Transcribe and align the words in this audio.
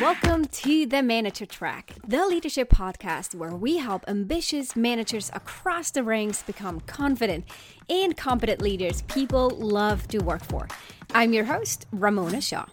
Welcome 0.00 0.46
to 0.46 0.86
the 0.86 1.02
Manager 1.02 1.44
Track, 1.44 1.94
the 2.08 2.26
leadership 2.26 2.70
podcast 2.70 3.34
where 3.34 3.54
we 3.54 3.76
help 3.76 4.02
ambitious 4.08 4.74
managers 4.74 5.30
across 5.34 5.90
the 5.90 6.02
ranks 6.02 6.42
become 6.42 6.80
confident 6.80 7.44
and 7.90 8.16
competent 8.16 8.62
leaders 8.62 9.02
people 9.02 9.50
love 9.50 10.08
to 10.08 10.20
work 10.20 10.42
for. 10.42 10.68
I'm 11.12 11.34
your 11.34 11.44
host, 11.44 11.84
Ramona 11.92 12.40
Shaw. 12.40 12.64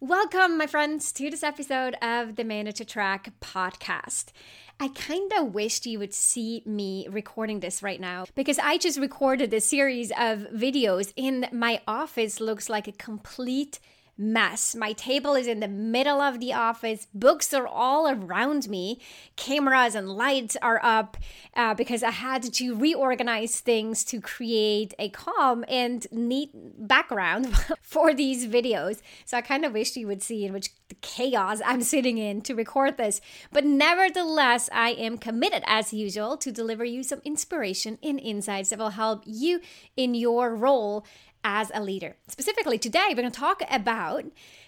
Welcome, 0.00 0.58
my 0.58 0.66
friends, 0.66 1.12
to 1.12 1.30
this 1.30 1.44
episode 1.44 1.94
of 2.02 2.34
the 2.34 2.42
Manager 2.42 2.84
Track 2.84 3.32
podcast. 3.40 4.32
I 4.80 4.88
kind 4.88 5.32
of 5.38 5.54
wished 5.54 5.86
you 5.86 6.00
would 6.00 6.14
see 6.14 6.64
me 6.66 7.06
recording 7.08 7.60
this 7.60 7.80
right 7.80 8.00
now 8.00 8.24
because 8.34 8.58
I 8.58 8.76
just 8.76 8.98
recorded 8.98 9.54
a 9.54 9.60
series 9.60 10.10
of 10.10 10.48
videos 10.52 11.12
and 11.16 11.48
my 11.52 11.80
office 11.86 12.40
looks 12.40 12.68
like 12.68 12.88
a 12.88 12.92
complete 12.92 13.78
mess. 14.18 14.74
My 14.74 14.92
table 14.92 15.34
is 15.34 15.46
in 15.46 15.60
the 15.60 15.68
middle 15.68 16.20
of 16.20 16.40
the 16.40 16.52
office. 16.52 17.06
Books 17.12 17.52
are 17.52 17.66
all 17.66 18.08
around 18.08 18.68
me. 18.68 19.00
Cameras 19.36 19.94
and 19.94 20.08
lights 20.08 20.56
are 20.62 20.80
up 20.82 21.16
uh, 21.54 21.74
because 21.74 22.02
I 22.02 22.10
had 22.10 22.42
to 22.54 22.74
reorganize 22.74 23.60
things 23.60 24.04
to 24.04 24.20
create 24.20 24.94
a 24.98 25.10
calm 25.10 25.64
and 25.68 26.06
neat 26.10 26.50
background 26.54 27.54
for 27.82 28.14
these 28.14 28.46
videos. 28.46 29.00
So 29.24 29.36
I 29.36 29.42
kind 29.42 29.64
of 29.64 29.72
wish 29.72 29.96
you 29.96 30.06
would 30.06 30.22
see 30.22 30.44
in 30.44 30.52
which 30.52 30.70
chaos 31.00 31.60
I'm 31.64 31.82
sitting 31.82 32.18
in 32.18 32.42
to 32.42 32.54
record 32.54 32.96
this. 32.96 33.20
But 33.52 33.64
nevertheless, 33.64 34.70
I 34.72 34.90
am 34.90 35.18
committed 35.18 35.62
as 35.66 35.92
usual 35.92 36.36
to 36.38 36.52
deliver 36.52 36.84
you 36.84 37.02
some 37.02 37.20
inspiration 37.24 37.98
and 38.02 38.20
insights 38.20 38.70
that 38.70 38.78
will 38.78 38.90
help 38.90 39.22
you 39.26 39.60
in 39.96 40.14
your 40.14 40.54
role 40.54 41.04
as 41.46 41.70
a 41.72 41.80
leader. 41.80 42.16
Specifically, 42.26 42.76
today 42.76 43.06
we're 43.08 43.14
going 43.14 43.30
to 43.30 43.40
talk 43.40 43.62
about 43.70 44.24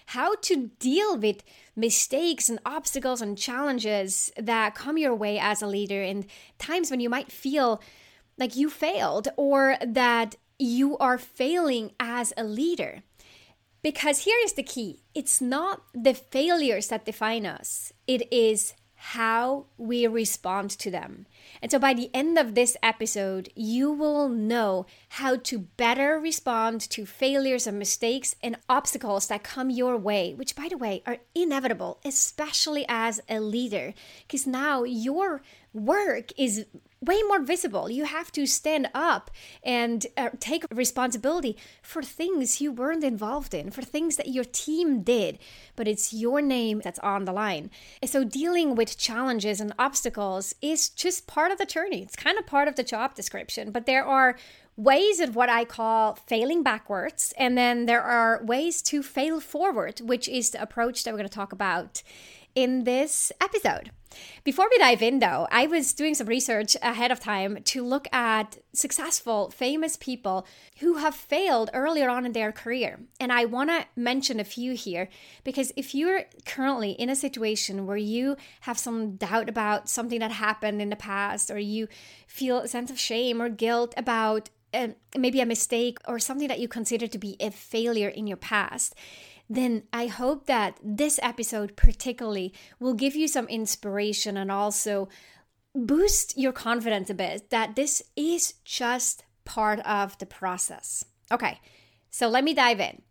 how 0.07 0.35
to 0.35 0.71
deal 0.79 1.17
with 1.17 1.43
mistakes 1.75 2.47
and 2.47 2.57
obstacles 2.65 3.21
and 3.21 3.37
challenges 3.37 4.31
that 4.37 4.75
come 4.75 4.97
your 4.97 5.13
way 5.13 5.37
as 5.37 5.61
a 5.61 5.67
leader 5.67 6.01
in 6.01 6.25
times 6.57 6.89
when 6.89 7.01
you 7.01 7.09
might 7.09 7.33
feel 7.33 7.81
like 8.37 8.55
you 8.55 8.69
failed 8.69 9.27
or 9.35 9.75
that 9.85 10.37
you 10.57 10.97
are 10.99 11.17
failing 11.17 11.91
as 11.99 12.31
a 12.37 12.45
leader. 12.45 13.03
Because 13.81 14.19
here 14.19 14.39
is 14.45 14.53
the 14.53 14.63
key 14.63 15.01
it's 15.13 15.41
not 15.41 15.81
the 15.93 16.13
failures 16.13 16.87
that 16.87 17.05
define 17.05 17.45
us, 17.45 17.91
it 18.07 18.31
is 18.31 18.73
how 18.95 19.65
we 19.77 20.07
respond 20.07 20.69
to 20.69 20.89
them. 20.89 21.25
And 21.61 21.71
so 21.71 21.79
by 21.79 21.93
the 21.93 22.09
end 22.13 22.37
of 22.37 22.55
this 22.55 22.77
episode, 22.81 23.49
you 23.55 23.91
will 23.91 24.29
know 24.29 24.85
how 25.09 25.37
to 25.37 25.59
better 25.59 26.19
respond 26.19 26.81
to 26.89 27.05
failures 27.05 27.67
and 27.67 27.77
mistakes 27.77 28.35
and 28.41 28.57
obstacles 28.69 29.27
that 29.27 29.43
come 29.43 29.69
your 29.69 29.97
way, 29.97 30.33
which, 30.33 30.55
by 30.55 30.67
the 30.69 30.77
way, 30.77 31.03
are 31.05 31.17
inevitable, 31.35 31.99
especially 32.05 32.85
as 32.87 33.21
a 33.29 33.39
leader, 33.39 33.93
because 34.27 34.47
now 34.47 34.83
your 34.83 35.41
work 35.73 36.31
is 36.37 36.65
way 37.01 37.21
more 37.23 37.39
visible. 37.41 37.89
You 37.89 38.05
have 38.05 38.31
to 38.33 38.45
stand 38.45 38.89
up 38.93 39.31
and 39.63 40.05
uh, 40.17 40.31
take 40.39 40.65
responsibility 40.71 41.55
for 41.81 42.01
things 42.01 42.59
you 42.59 42.71
weren't 42.71 43.03
involved 43.03 43.53
in, 43.53 43.71
for 43.71 43.81
things 43.81 44.17
that 44.17 44.27
your 44.27 44.43
team 44.43 45.01
did, 45.01 45.39
but 45.75 45.87
it's 45.87 46.11
your 46.11 46.41
name 46.41 46.81
that's 46.83 46.99
on 46.99 47.25
the 47.25 47.31
line. 47.31 47.71
And 48.01 48.09
so 48.09 48.23
dealing 48.23 48.75
with 48.75 48.97
challenges 48.97 49.61
and 49.61 49.73
obstacles 49.79 50.53
is 50.61 50.89
just 50.89 51.27
part 51.27 51.38
of 51.47 51.57
the 51.57 51.65
journey. 51.65 52.01
It's 52.01 52.15
kind 52.15 52.37
of 52.37 52.45
part 52.45 52.67
of 52.67 52.75
the 52.75 52.83
job 52.83 53.15
description, 53.15 53.71
but 53.71 53.85
there 53.85 54.05
are 54.05 54.37
ways 54.75 55.19
of 55.19 55.35
what 55.35 55.49
I 55.49 55.65
call 55.65 56.15
failing 56.15 56.63
backwards, 56.63 57.33
and 57.37 57.57
then 57.57 57.85
there 57.85 58.01
are 58.01 58.43
ways 58.43 58.81
to 58.83 59.03
fail 59.03 59.39
forward, 59.39 59.99
which 60.01 60.27
is 60.27 60.51
the 60.51 60.61
approach 60.61 61.03
that 61.03 61.11
we're 61.11 61.17
going 61.17 61.29
to 61.29 61.35
talk 61.35 61.51
about 61.51 62.03
in 62.55 62.83
this 62.83 63.31
episode. 63.41 63.91
Before 64.43 64.67
we 64.69 64.77
dive 64.77 65.01
in, 65.01 65.19
though, 65.19 65.47
I 65.51 65.67
was 65.67 65.93
doing 65.93 66.15
some 66.15 66.27
research 66.27 66.75
ahead 66.81 67.11
of 67.11 67.19
time 67.19 67.61
to 67.65 67.85
look 67.85 68.07
at 68.13 68.57
successful, 68.73 69.51
famous 69.51 69.97
people 69.97 70.47
who 70.79 70.95
have 70.95 71.13
failed 71.13 71.69
earlier 71.73 72.09
on 72.09 72.25
in 72.25 72.31
their 72.31 72.51
career. 72.51 72.99
And 73.19 73.31
I 73.31 73.45
want 73.45 73.69
to 73.69 73.85
mention 73.95 74.39
a 74.39 74.43
few 74.43 74.73
here 74.73 75.09
because 75.43 75.71
if 75.75 75.93
you're 75.93 76.23
currently 76.45 76.91
in 76.91 77.09
a 77.09 77.15
situation 77.15 77.85
where 77.85 77.97
you 77.97 78.37
have 78.61 78.77
some 78.77 79.15
doubt 79.15 79.49
about 79.49 79.89
something 79.89 80.19
that 80.19 80.31
happened 80.31 80.81
in 80.81 80.89
the 80.89 80.95
past, 80.95 81.51
or 81.51 81.59
you 81.59 81.87
feel 82.27 82.59
a 82.59 82.67
sense 82.67 82.89
of 82.89 82.99
shame 82.99 83.41
or 83.41 83.49
guilt 83.49 83.93
about 83.97 84.49
uh, 84.73 84.89
maybe 85.17 85.41
a 85.41 85.45
mistake 85.45 85.97
or 86.07 86.19
something 86.19 86.47
that 86.47 86.59
you 86.59 86.67
consider 86.67 87.07
to 87.07 87.17
be 87.17 87.35
a 87.39 87.49
failure 87.49 88.09
in 88.09 88.27
your 88.27 88.37
past, 88.37 88.95
then 89.49 89.83
I 89.91 90.05
hope 90.05 90.45
that 90.45 90.77
this 90.83 91.19
episode, 91.23 91.75
particularly, 91.75 92.53
will 92.79 92.93
give 92.93 93.15
you 93.15 93.27
some 93.27 93.47
inspiration 93.47 94.37
and 94.37 94.51
also 94.51 95.09
boost 95.73 96.37
your 96.37 96.51
confidence 96.51 97.09
a 97.09 97.15
bit 97.15 97.49
that 97.49 97.75
this 97.75 98.03
is 98.15 98.53
just 98.63 99.23
part 99.45 99.79
of 99.79 100.17
the 100.19 100.25
process. 100.25 101.03
Okay, 101.31 101.59
so 102.11 102.27
let 102.27 102.43
me 102.43 102.53
dive 102.53 102.79
in. 102.79 103.01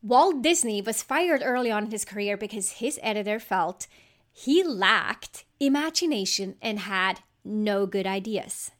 Walt 0.00 0.42
Disney 0.42 0.80
was 0.80 1.02
fired 1.02 1.42
early 1.44 1.70
on 1.70 1.86
in 1.86 1.90
his 1.90 2.04
career 2.04 2.36
because 2.36 2.72
his 2.72 3.00
editor 3.02 3.40
felt 3.40 3.88
he 4.32 4.62
lacked 4.62 5.44
imagination 5.58 6.54
and 6.62 6.78
had 6.80 7.20
no 7.44 7.86
good 7.86 8.06
ideas. 8.06 8.70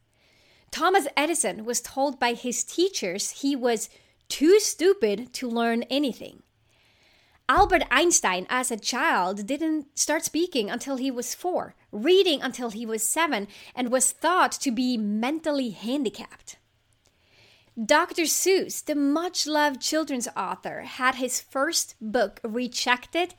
Thomas 0.70 1.08
Edison 1.16 1.64
was 1.64 1.80
told 1.80 2.20
by 2.20 2.34
his 2.34 2.62
teachers 2.62 3.30
he 3.42 3.56
was 3.56 3.88
too 4.28 4.60
stupid 4.60 5.32
to 5.32 5.48
learn 5.48 5.82
anything. 5.84 6.42
Albert 7.50 7.84
Einstein, 7.90 8.46
as 8.50 8.70
a 8.70 8.76
child, 8.76 9.46
didn't 9.46 9.98
start 9.98 10.22
speaking 10.22 10.68
until 10.68 10.96
he 10.96 11.10
was 11.10 11.34
four, 11.34 11.74
reading 11.90 12.42
until 12.42 12.68
he 12.68 12.84
was 12.84 13.02
seven, 13.02 13.48
and 13.74 13.90
was 13.90 14.12
thought 14.12 14.52
to 14.52 14.70
be 14.70 14.98
mentally 14.98 15.70
handicapped. 15.70 16.56
Dr. 17.82 18.24
Seuss, 18.24 18.84
the 18.84 18.94
much 18.94 19.46
loved 19.46 19.80
children's 19.80 20.28
author, 20.36 20.82
had 20.82 21.14
his 21.14 21.40
first 21.40 21.94
book 22.02 22.38
rejected 22.44 23.34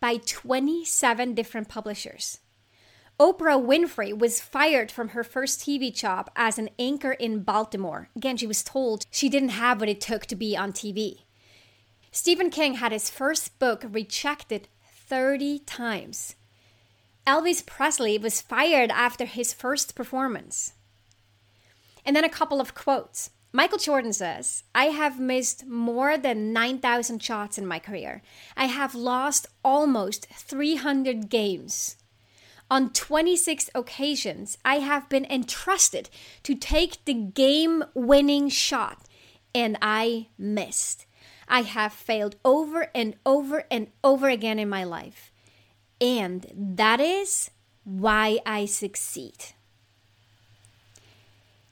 by 0.00 0.16
27 0.16 1.34
different 1.34 1.68
publishers. 1.68 2.40
Oprah 3.20 3.64
Winfrey 3.64 4.16
was 4.16 4.40
fired 4.40 4.90
from 4.90 5.10
her 5.10 5.22
first 5.22 5.60
TV 5.60 5.94
job 5.94 6.30
as 6.34 6.58
an 6.58 6.68
anchor 6.80 7.12
in 7.12 7.44
Baltimore. 7.44 8.08
Again, 8.16 8.36
she 8.36 8.46
was 8.46 8.64
told 8.64 9.06
she 9.10 9.28
didn't 9.28 9.50
have 9.50 9.78
what 9.78 9.88
it 9.88 10.00
took 10.00 10.26
to 10.26 10.36
be 10.36 10.56
on 10.56 10.72
TV. 10.72 11.25
Stephen 12.16 12.48
King 12.48 12.76
had 12.76 12.92
his 12.92 13.10
first 13.10 13.58
book 13.58 13.84
rejected 13.90 14.68
30 15.06 15.58
times. 15.66 16.34
Elvis 17.26 17.64
Presley 17.64 18.16
was 18.16 18.40
fired 18.40 18.90
after 18.90 19.26
his 19.26 19.52
first 19.52 19.94
performance. 19.94 20.72
And 22.06 22.16
then 22.16 22.24
a 22.24 22.30
couple 22.30 22.58
of 22.58 22.74
quotes. 22.74 23.28
Michael 23.52 23.76
Jordan 23.76 24.14
says, 24.14 24.64
I 24.74 24.86
have 24.86 25.20
missed 25.20 25.66
more 25.66 26.16
than 26.16 26.54
9,000 26.54 27.22
shots 27.22 27.58
in 27.58 27.66
my 27.66 27.78
career. 27.78 28.22
I 28.56 28.64
have 28.64 28.94
lost 28.94 29.48
almost 29.62 30.26
300 30.32 31.28
games. 31.28 31.96
On 32.70 32.88
26 32.94 33.68
occasions, 33.74 34.56
I 34.64 34.76
have 34.76 35.10
been 35.10 35.26
entrusted 35.26 36.08
to 36.44 36.54
take 36.54 37.04
the 37.04 37.12
game 37.12 37.84
winning 37.92 38.48
shot, 38.48 39.02
and 39.54 39.76
I 39.82 40.28
missed. 40.38 41.04
I 41.48 41.62
have 41.62 41.92
failed 41.92 42.36
over 42.44 42.88
and 42.94 43.14
over 43.24 43.64
and 43.70 43.88
over 44.02 44.28
again 44.28 44.58
in 44.58 44.68
my 44.68 44.84
life. 44.84 45.32
And 46.00 46.46
that 46.54 47.00
is 47.00 47.50
why 47.84 48.40
I 48.44 48.66
succeed. 48.66 49.54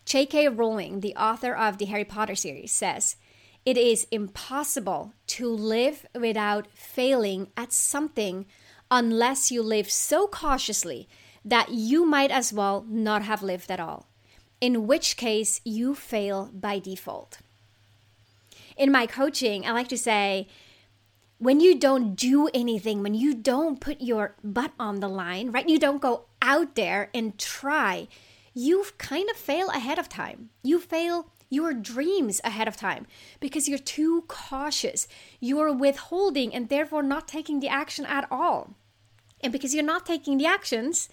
J.K. 0.05 0.49
Rowling, 0.49 1.01
the 1.01 1.17
author 1.17 1.55
of 1.55 1.79
the 1.79 1.87
Harry 1.87 2.05
Potter 2.05 2.35
series, 2.35 2.73
says, 2.73 3.17
It 3.65 3.77
is 3.77 4.07
impossible 4.11 5.15
to 5.29 5.49
live 5.49 6.07
without 6.15 6.69
failing 6.73 7.49
at 7.57 7.73
something 7.73 8.47
unless 8.91 9.51
you 9.51 9.63
live 9.63 9.91
so 9.91 10.27
cautiously 10.29 11.09
that 11.45 11.71
you 11.71 12.07
might 12.07 12.31
as 12.31 12.53
well 12.53 12.87
not 12.89 13.23
have 13.23 13.43
lived 13.43 13.71
at 13.71 13.81
all, 13.81 14.09
in 14.61 14.87
which 14.87 15.17
case 15.17 15.61
you 15.65 15.95
fail 15.95 16.51
by 16.53 16.79
default 16.79 17.39
in 18.77 18.93
my 18.93 19.07
coaching, 19.07 19.67
I 19.67 19.73
like 19.73 19.89
to 19.89 19.99
say, 19.99 20.49
when 21.39 21.61
you 21.61 21.79
don't 21.79 22.15
do 22.15 22.49
anything, 22.55 23.03
when 23.03 23.15
you 23.15 23.35
don't 23.35 23.81
put 23.81 24.01
your 24.01 24.35
butt 24.43 24.73
on 24.79 25.01
the 25.01 25.09
line, 25.09 25.51
right? 25.51 25.69
You 25.69 25.79
don't 25.79 26.01
go 26.01 26.27
out 26.41 26.75
there 26.75 27.11
and 27.13 27.39
try, 27.39 28.09
you 28.55 28.87
kind 28.99 29.29
of 29.29 29.37
fail 29.37 29.69
ahead 29.71 29.99
of 29.99 30.09
time. 30.09 30.51
You 30.63 30.79
fail 30.79 31.31
your 31.51 31.73
dreams 31.73 32.41
ahead 32.45 32.69
of 32.69 32.77
time 32.77 33.07
because 33.41 33.69
you're 33.69 33.79
too 33.79 34.25
cautious. 34.29 35.07
You're 35.41 35.73
withholding 35.73 36.55
and 36.55 36.69
therefore 36.69 37.03
not 37.03 37.29
taking 37.29 37.61
the 37.61 37.69
action 37.69 38.05
at 38.07 38.27
all. 38.31 38.75
And 39.41 39.53
because 39.53 39.75
you're 39.75 39.85
not 39.85 40.07
taking 40.07 40.39
the 40.39 40.47
actions, 40.47 41.09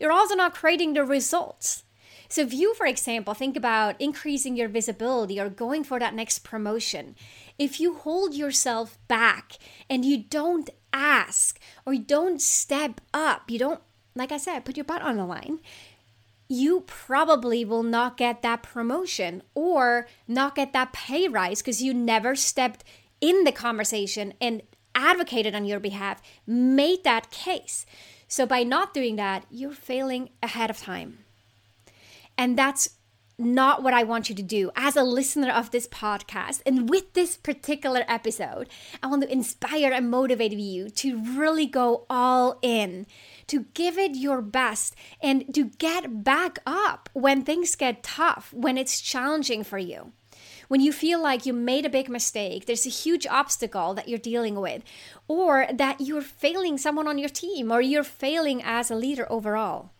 you're 0.00 0.12
also 0.12 0.34
not 0.34 0.54
creating 0.54 0.94
the 0.94 1.04
results. 1.04 1.84
So, 2.28 2.42
if 2.42 2.52
you, 2.52 2.74
for 2.74 2.86
example, 2.86 3.32
think 3.32 3.56
about 3.56 4.00
increasing 4.00 4.56
your 4.56 4.68
visibility 4.68 5.40
or 5.40 5.48
going 5.48 5.82
for 5.82 5.98
that 5.98 6.14
next 6.14 6.40
promotion, 6.40 7.16
if 7.58 7.80
you 7.80 7.94
hold 7.94 8.34
yourself 8.34 8.98
back 9.08 9.54
and 9.88 10.04
you 10.04 10.18
don't 10.18 10.68
ask 10.92 11.58
or 11.86 11.94
you 11.94 12.02
don't 12.02 12.40
step 12.42 13.00
up, 13.14 13.50
you 13.50 13.58
don't, 13.58 13.80
like 14.14 14.30
I 14.30 14.36
said, 14.36 14.64
put 14.64 14.76
your 14.76 14.84
butt 14.84 15.02
on 15.02 15.16
the 15.16 15.24
line, 15.24 15.60
you 16.48 16.82
probably 16.86 17.64
will 17.64 17.82
not 17.82 18.16
get 18.16 18.42
that 18.42 18.62
promotion 18.62 19.42
or 19.54 20.06
not 20.26 20.54
get 20.54 20.72
that 20.72 20.92
pay 20.92 21.28
rise 21.28 21.60
because 21.60 21.82
you 21.82 21.92
never 21.92 22.34
stepped 22.34 22.84
in 23.20 23.44
the 23.44 23.52
conversation 23.52 24.32
and 24.40 24.62
advocated 24.94 25.54
on 25.54 25.64
your 25.64 25.80
behalf, 25.80 26.22
made 26.46 27.04
that 27.04 27.30
case. 27.30 27.86
So 28.26 28.46
by 28.46 28.62
not 28.62 28.94
doing 28.94 29.16
that, 29.16 29.46
you're 29.50 29.72
failing 29.72 30.30
ahead 30.42 30.70
of 30.70 30.78
time. 30.78 31.18
And 32.38 32.56
that's 32.56 32.90
not 33.38 33.84
what 33.84 33.94
I 33.94 34.02
want 34.02 34.28
you 34.28 34.34
to 34.34 34.42
do 34.42 34.70
as 34.74 34.96
a 34.96 35.04
listener 35.04 35.50
of 35.50 35.70
this 35.70 35.86
podcast. 35.86 36.60
And 36.66 36.88
with 36.88 37.12
this 37.12 37.36
particular 37.36 38.04
episode, 38.08 38.68
I 39.02 39.06
want 39.06 39.22
to 39.22 39.32
inspire 39.32 39.92
and 39.92 40.10
motivate 40.10 40.52
you 40.52 40.90
to 40.90 41.22
really 41.22 41.66
go 41.66 42.04
all 42.10 42.58
in, 42.62 43.06
to 43.46 43.66
give 43.74 43.96
it 43.96 44.16
your 44.16 44.42
best, 44.42 44.96
and 45.20 45.54
to 45.54 45.64
get 45.64 46.24
back 46.24 46.58
up 46.66 47.08
when 47.12 47.42
things 47.42 47.76
get 47.76 48.02
tough, 48.02 48.52
when 48.52 48.76
it's 48.76 49.00
challenging 49.00 49.62
for 49.62 49.78
you. 49.78 50.12
When 50.66 50.80
you 50.80 50.92
feel 50.92 51.22
like 51.22 51.46
you 51.46 51.52
made 51.52 51.86
a 51.86 51.90
big 51.90 52.10
mistake, 52.10 52.66
there's 52.66 52.86
a 52.86 52.90
huge 52.90 53.26
obstacle 53.26 53.94
that 53.94 54.08
you're 54.08 54.18
dealing 54.18 54.60
with, 54.60 54.82
or 55.28 55.66
that 55.72 56.00
you're 56.00 56.22
failing 56.22 56.76
someone 56.76 57.08
on 57.08 57.18
your 57.18 57.30
team, 57.30 57.72
or 57.72 57.80
you're 57.80 58.04
failing 58.04 58.62
as 58.62 58.90
a 58.90 58.96
leader 58.96 59.30
overall 59.30 59.90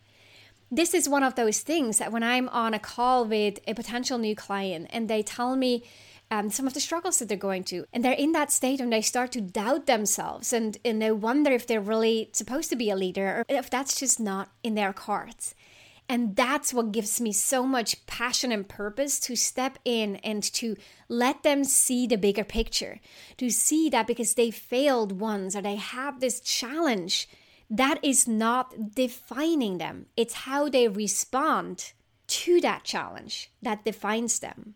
this 0.71 0.95
is 0.95 1.09
one 1.09 1.23
of 1.23 1.35
those 1.35 1.61
things 1.61 1.99
that 1.99 2.13
when 2.13 2.23
I'm 2.23 2.49
on 2.51 2.75
a 2.75 2.79
call 2.79 3.25
with 3.25 3.59
a 3.67 3.75
potential 3.75 4.19
new 4.19 4.37
client 4.37 4.89
and 4.91 5.09
they 5.09 5.23
tell 5.23 5.57
me 5.57 5.85
um, 6.31 6.51
some 6.51 6.67
of 6.67 6.75
the 6.75 6.81
struggles 6.81 7.19
that 7.19 7.29
they're 7.29 7.39
going 7.39 7.65
to, 7.65 7.87
and 7.93 8.05
they're 8.05 8.13
in 8.13 8.33
that 8.33 8.53
state 8.53 8.81
and 8.81 8.93
they 8.93 9.01
start 9.01 9.33
to 9.33 9.41
doubt 9.41 9.87
themselves 9.87 10.53
and, 10.53 10.77
and 10.85 11.01
they 11.01 11.11
wonder 11.11 11.51
if 11.51 11.67
they're 11.67 11.81
really 11.81 12.29
supposed 12.33 12.69
to 12.71 12.77
be 12.77 12.91
a 12.91 12.97
leader 12.97 13.27
or 13.39 13.45
if 13.49 13.71
that's 13.71 13.99
just 13.99 14.21
not 14.21 14.51
in 14.63 14.75
their 14.75 14.93
cards. 14.93 15.55
And 16.11 16.37
that's 16.37 16.73
what 16.73 16.93
gives 16.93 17.21
me 17.21 17.33
so 17.33 17.65
much 17.65 18.07
passion 18.07 18.51
and 18.51 18.67
purpose 18.67 19.21
to 19.21 19.37
step 19.37 19.79
in 19.85 20.17
and 20.17 20.43
to 20.55 20.77
let 21.09 21.43
them 21.43 21.65
see 21.65 22.07
the 22.07 22.17
bigger 22.17 22.45
picture, 22.45 23.01
to 23.37 23.51
see 23.51 23.91
that 23.91 24.07
because 24.07 24.35
they 24.35 24.51
failed 24.51 25.21
once 25.21 25.55
or 25.55 25.61
they 25.61 25.77
have 25.77 26.21
this 26.21 26.41
challenge 26.41 27.29
that 27.71 27.99
is 28.03 28.27
not 28.27 28.95
defining 28.95 29.79
them. 29.79 30.07
It's 30.17 30.35
how 30.35 30.69
they 30.69 30.89
respond 30.89 31.93
to 32.29 32.61
that 32.61 32.85
challenge 32.85 33.51
that 33.63 33.85
defines 33.85 34.39
them. 34.39 34.75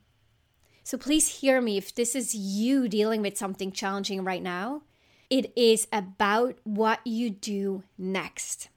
So 0.85 0.99
please 0.99 1.41
hear 1.41 1.61
me 1.61 1.77
if 1.77 1.94
this 1.94 2.15
is 2.15 2.35
you 2.35 2.89
dealing 2.89 3.23
with 3.23 3.39
something 3.39 3.73
challenging 3.73 4.25
right 4.25 4.43
now. 4.43 4.83
It 5.31 5.53
is 5.56 5.87
about 5.93 6.59
what 6.65 7.00
you 7.06 7.31
do 7.31 7.85
next. 7.97 8.69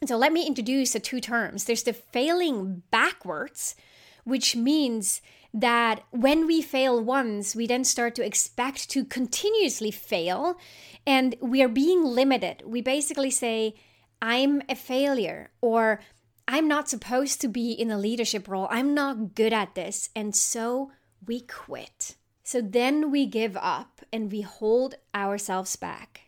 And 0.00 0.08
so 0.08 0.16
let 0.16 0.32
me 0.32 0.46
introduce 0.46 0.92
the 0.92 1.00
two 1.00 1.20
terms. 1.20 1.64
There's 1.64 1.82
the 1.82 1.92
failing 1.92 2.82
backwards, 2.90 3.76
which 4.26 4.56
means 4.56 5.22
that 5.54 6.02
when 6.10 6.46
we 6.46 6.60
fail 6.60 7.00
once, 7.00 7.54
we 7.54 7.66
then 7.66 7.84
start 7.84 8.14
to 8.16 8.26
expect 8.26 8.90
to 8.90 9.04
continuously 9.04 9.90
fail 9.90 10.58
and 11.06 11.36
we 11.40 11.62
are 11.62 11.68
being 11.68 12.04
limited. 12.04 12.62
We 12.66 12.82
basically 12.82 13.30
say, 13.30 13.74
I'm 14.20 14.62
a 14.68 14.74
failure 14.74 15.50
or 15.60 16.00
I'm 16.48 16.66
not 16.66 16.88
supposed 16.88 17.40
to 17.40 17.48
be 17.48 17.70
in 17.70 17.90
a 17.90 17.98
leadership 17.98 18.48
role. 18.48 18.66
I'm 18.70 18.94
not 18.94 19.36
good 19.36 19.52
at 19.52 19.76
this. 19.76 20.10
And 20.16 20.34
so 20.34 20.90
we 21.24 21.40
quit. 21.40 22.16
So 22.42 22.60
then 22.60 23.10
we 23.10 23.26
give 23.26 23.56
up 23.56 24.02
and 24.12 24.30
we 24.30 24.40
hold 24.40 24.96
ourselves 25.14 25.76
back. 25.76 26.22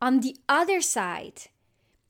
On 0.00 0.20
the 0.20 0.36
other 0.48 0.82
side, 0.82 1.42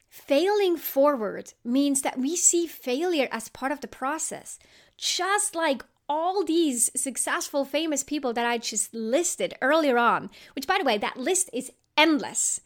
failing 0.09 0.77
forward 0.77 1.53
means 1.65 2.03
that 2.03 2.19
we 2.19 2.37
see 2.37 2.67
failure 2.67 3.29
as 3.31 3.49
part 3.49 3.73
of 3.73 3.81
the 3.81 3.89
process. 3.89 4.59
Just 4.97 5.55
like 5.55 5.85
all 6.09 6.45
these 6.45 6.91
successful, 7.01 7.65
famous 7.65 8.03
people 8.03 8.33
that 8.33 8.47
I 8.47 8.59
just 8.59 8.95
listed 8.95 9.55
earlier 9.61 9.99
on, 9.99 10.31
which, 10.55 10.67
by 10.67 10.79
the 10.79 10.85
way, 10.85 10.99
that 10.99 11.17
list 11.17 11.51
is 11.53 11.73
endless. 11.97 12.61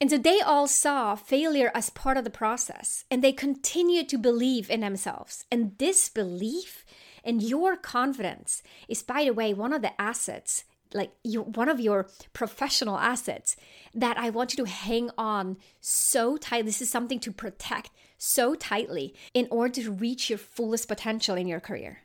And 0.00 0.10
so 0.10 0.18
they 0.18 0.40
all 0.40 0.66
saw 0.66 1.14
failure 1.14 1.70
as 1.74 1.88
part 1.90 2.16
of 2.16 2.24
the 2.24 2.30
process 2.30 3.04
and 3.10 3.22
they 3.22 3.32
continued 3.32 4.08
to 4.10 4.18
believe 4.18 4.68
in 4.68 4.80
themselves. 4.80 5.44
And 5.50 5.78
this 5.78 6.08
belief 6.08 6.84
and 7.24 7.42
your 7.42 7.76
confidence 7.76 8.62
is, 8.88 9.02
by 9.02 9.24
the 9.24 9.32
way, 9.32 9.54
one 9.54 9.72
of 9.72 9.82
the 9.82 9.98
assets, 10.00 10.64
like 10.92 11.12
one 11.22 11.68
of 11.68 11.80
your 11.80 12.08
professional 12.32 12.98
assets 12.98 13.56
that 13.94 14.18
I 14.18 14.30
want 14.30 14.52
you 14.52 14.64
to 14.64 14.70
hang 14.70 15.10
on 15.16 15.56
so 15.80 16.36
tight. 16.36 16.66
This 16.66 16.82
is 16.82 16.90
something 16.90 17.20
to 17.20 17.32
protect 17.32 17.90
so 18.24 18.54
tightly 18.54 19.14
in 19.34 19.46
order 19.50 19.82
to 19.82 19.92
reach 19.92 20.30
your 20.30 20.38
fullest 20.38 20.88
potential 20.88 21.36
in 21.36 21.46
your 21.46 21.60
career. 21.60 22.00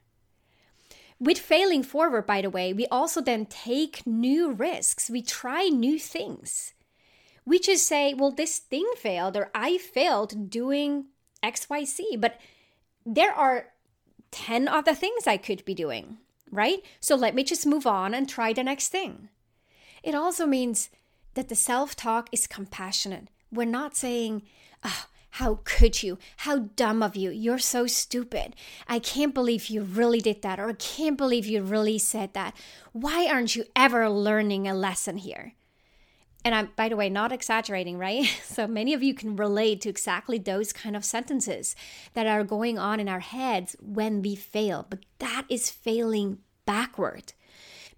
With 1.20 1.40
failing 1.40 1.84
forward, 1.84 2.26
by 2.26 2.42
the 2.42 2.50
way, 2.50 2.72
we 2.74 2.86
also 2.88 3.22
then 3.22 3.46
take 3.46 4.06
new 4.06 4.52
risks. 4.52 5.10
We 5.10 5.22
try 5.22 5.66
new 5.66 6.00
things. 6.00 6.74
We 7.46 7.60
just 7.60 7.88
say, 7.88 8.14
well, 8.14 8.32
this 8.32 8.58
thing 8.58 8.88
failed 8.96 9.36
or 9.36 9.50
I 9.54 9.78
failed 9.78 10.50
doing 10.50 11.06
XYZ, 11.44 12.20
but 12.20 12.40
there 13.06 13.34
are 13.34 13.68
10 14.32 14.68
other 14.68 14.94
things 14.94 15.26
I 15.26 15.38
could 15.38 15.66
be 15.66 15.74
doing, 15.74 16.20
right? 16.52 16.80
So 17.00 17.16
let 17.16 17.36
me 17.36 17.44
just 17.44 17.66
move 17.66 17.88
on 17.88 18.14
and 18.14 18.30
try 18.30 18.54
the 18.54 18.64
next 18.64 18.90
thing. 18.90 19.30
It 20.04 20.16
also 20.16 20.46
means 20.46 20.90
that 21.34 21.50
the 21.50 21.56
self 21.56 21.96
talk 21.96 22.30
is 22.32 22.48
compassionate. 22.48 23.28
We're 23.52 23.66
not 23.66 23.96
saying, 23.96 24.44
oh, 24.84 25.06
how 25.32 25.60
could 25.64 26.02
you? 26.02 26.18
How 26.38 26.60
dumb 26.76 27.04
of 27.04 27.16
you. 27.16 27.30
You're 27.30 27.60
so 27.60 27.88
stupid. 27.88 28.56
I 28.88 29.00
can't 29.00 29.34
believe 29.34 29.68
you 29.68 29.84
really 29.84 30.20
did 30.20 30.42
that, 30.42 30.60
or 30.60 30.70
I 30.70 30.74
can't 30.74 31.18
believe 31.18 31.46
you 31.46 31.62
really 31.62 31.98
said 31.98 32.34
that. 32.34 32.56
Why 32.92 33.28
aren't 33.28 33.56
you 33.56 33.66
ever 33.76 34.10
learning 34.10 34.68
a 34.68 34.74
lesson 34.74 35.18
here? 35.18 35.54
And 36.46 36.56
I'm, 36.56 36.70
by 36.76 36.90
the 36.90 36.96
way, 36.96 37.10
not 37.10 37.32
exaggerating, 37.32 37.98
right? 37.98 38.26
So 38.44 38.68
many 38.68 38.94
of 38.94 39.04
you 39.04 39.14
can 39.14 39.36
relate 39.36 39.82
to 39.82 39.90
exactly 39.90 40.38
those 40.38 40.74
kind 40.74 40.96
of 40.96 41.06
sentences 41.06 41.76
that 42.14 42.28
are 42.28 42.44
going 42.44 42.78
on 42.78 43.00
in 43.00 43.08
our 43.08 43.20
heads 43.20 43.76
when 43.80 44.22
we 44.22 44.36
fail. 44.36 44.86
But 44.90 45.00
that 45.20 45.46
is 45.48 45.70
failing 45.70 46.40
backward 46.66 47.34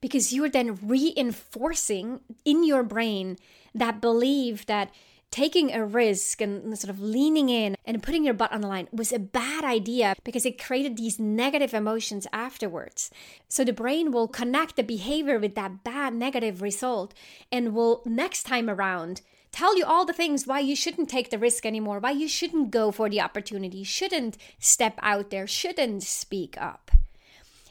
because 0.01 0.33
you're 0.33 0.49
then 0.49 0.77
reinforcing 0.83 2.19
in 2.45 2.63
your 2.63 2.83
brain 2.83 3.37
that 3.73 4.01
belief 4.01 4.65
that 4.65 4.91
taking 5.31 5.73
a 5.73 5.85
risk 5.85 6.41
and 6.41 6.77
sort 6.77 6.89
of 6.89 7.01
leaning 7.01 7.47
in 7.49 7.75
and 7.85 8.03
putting 8.03 8.25
your 8.25 8.33
butt 8.33 8.51
on 8.51 8.61
the 8.61 8.67
line 8.67 8.87
was 8.91 9.13
a 9.13 9.19
bad 9.19 9.63
idea 9.63 10.13
because 10.23 10.45
it 10.45 10.61
created 10.61 10.97
these 10.97 11.19
negative 11.19 11.73
emotions 11.73 12.27
afterwards. 12.33 13.09
So 13.47 13.63
the 13.63 13.73
brain 13.73 14.11
will 14.11 14.27
connect 14.27 14.75
the 14.75 14.83
behavior 14.83 15.39
with 15.39 15.55
that 15.55 15.83
bad 15.83 16.13
negative 16.13 16.61
result 16.61 17.13
and 17.51 17.73
will 17.73 18.03
next 18.05 18.43
time 18.43 18.69
around 18.69 19.21
tell 19.53 19.77
you 19.77 19.85
all 19.85 20.05
the 20.05 20.13
things 20.13 20.45
why 20.45 20.59
you 20.59 20.75
shouldn't 20.75 21.09
take 21.09 21.29
the 21.29 21.39
risk 21.39 21.65
anymore, 21.65 21.99
why 21.99 22.11
you 22.11 22.27
shouldn't 22.27 22.71
go 22.71 22.91
for 22.91 23.09
the 23.09 23.21
opportunity, 23.21 23.83
shouldn't 23.83 24.37
step 24.59 24.99
out 25.01 25.29
there, 25.29 25.47
shouldn't 25.47 26.03
speak 26.03 26.55
up. 26.59 26.91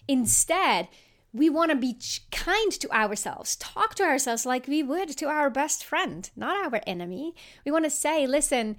Instead, 0.09 0.89
we 1.33 1.49
want 1.49 1.71
to 1.71 1.77
be 1.77 1.97
kind 2.33 2.73
to 2.73 2.91
ourselves, 2.91 3.57
talk 3.57 3.95
to 3.97 4.03
ourselves 4.03 4.45
like 4.45 4.67
we 4.67 4.83
would 4.83 5.17
to 5.17 5.27
our 5.27 5.51
best 5.51 5.85
friend, 5.85 6.31
not 6.35 6.73
our 6.73 6.81
enemy. 6.87 7.35
We 7.65 7.71
want 7.71 7.85
to 7.85 7.91
say, 7.91 8.27
listen, 8.27 8.77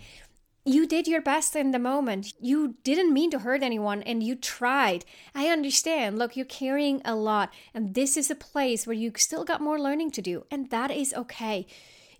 you 0.64 0.86
did 0.86 1.08
your 1.08 1.22
best 1.22 1.56
in 1.56 1.72
the 1.72 1.80
moment. 1.80 2.34
You 2.40 2.76
didn't 2.84 3.14
mean 3.14 3.32
to 3.32 3.40
hurt 3.40 3.64
anyone 3.64 4.04
and 4.04 4.22
you 4.22 4.36
tried. 4.36 5.06
I 5.34 5.48
understand. 5.48 6.20
Look, 6.20 6.36
you're 6.36 6.46
carrying 6.46 7.02
a 7.04 7.16
lot, 7.16 7.52
and 7.74 7.96
this 7.96 8.16
is 8.16 8.30
a 8.30 8.36
place 8.36 8.86
where 8.86 8.96
you 8.96 9.12
still 9.16 9.44
got 9.44 9.62
more 9.62 9.80
learning 9.80 10.12
to 10.12 10.22
do, 10.22 10.46
and 10.52 10.70
that 10.70 10.92
is 10.92 11.14
okay. 11.16 11.66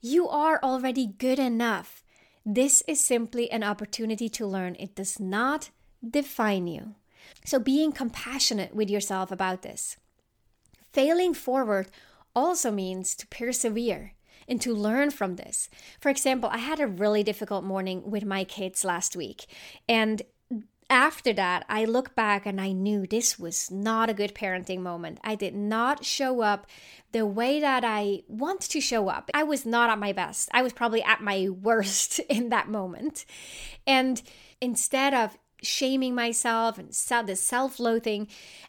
You 0.02 0.28
are 0.28 0.60
already 0.64 1.06
good 1.06 1.38
enough. 1.38 2.04
This 2.44 2.82
is 2.88 3.04
simply 3.04 3.52
an 3.52 3.64
opportunity 3.64 4.28
to 4.30 4.48
learn. 4.48 4.76
It 4.80 4.96
does 4.96 5.20
not 5.20 5.70
define 6.08 6.66
you. 6.66 6.96
So, 7.46 7.60
being 7.60 7.92
compassionate 7.92 8.74
with 8.74 8.90
yourself 8.90 9.32
about 9.32 9.62
this. 9.62 9.98
Failing 10.94 11.34
forward 11.34 11.88
also 12.36 12.72
means 12.72 13.16
to 13.16 13.28
persevere 13.28 14.14
and 14.48 14.62
to 14.62 14.74
learn 14.74 15.12
from 15.12 15.36
this. 15.36 15.70
For 16.00 16.10
example, 16.10 16.50
I 16.52 16.58
had 16.58 16.80
a 16.80 16.88
really 16.88 17.24
difficult 17.24 17.64
morning 17.64 18.10
with 18.10 18.26
my 18.26 18.44
kids 18.44 18.84
last 18.84 19.16
week. 19.16 19.46
And 19.88 20.22
after 20.90 21.32
that, 21.32 21.66
I 21.70 21.86
look 21.86 22.16
back 22.16 22.46
and 22.46 22.60
I 22.60 22.74
knew 22.74 23.08
this 23.08 23.40
was 23.40 23.72
not 23.72 24.10
a 24.10 24.14
good 24.14 24.36
parenting 24.36 24.82
moment. 24.82 25.20
I 25.24 25.36
did 25.36 25.56
not 25.56 26.04
show 26.04 26.42
up 26.42 26.68
the 27.14 27.26
way 27.26 27.62
that 27.62 27.86
I 27.86 28.24
want 28.28 28.60
to 28.62 28.82
show 28.82 29.08
up. 29.08 29.32
I 29.34 29.44
was 29.44 29.66
not 29.66 29.90
at 29.90 30.00
my 30.00 30.12
best. 30.12 30.50
I 30.54 30.62
was 30.62 30.74
probably 30.74 31.02
at 31.02 31.22
my 31.22 31.48
worst 31.62 32.20
in 32.20 32.50
that 32.50 32.68
moment. 32.68 33.26
And 33.88 34.22
instead 34.60 35.14
of 35.14 35.38
shaming 35.62 36.16
myself 36.16 36.78
and 36.78 36.90
the 36.90 37.36
self 37.36 37.80
loathing, 37.80 38.28